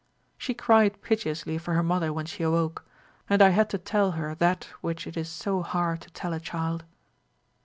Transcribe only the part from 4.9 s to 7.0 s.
it is so hard to tell a child.